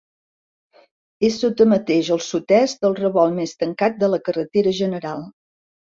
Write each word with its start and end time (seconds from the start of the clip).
És 1.27 1.35
sota 1.41 1.67
mateix, 1.75 2.09
al 2.17 2.23
sud-est, 2.29 2.81
del 2.87 2.97
revolt 3.03 3.39
més 3.41 3.53
tancat 3.65 4.03
de 4.05 4.11
la 4.15 4.21
carretera 4.31 4.75
general. 4.79 5.23